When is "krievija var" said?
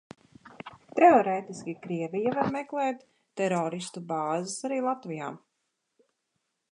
1.83-2.49